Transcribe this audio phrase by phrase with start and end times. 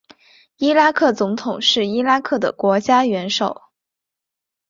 [0.57, 3.61] 伊拉克总统是伊拉克的国家元首。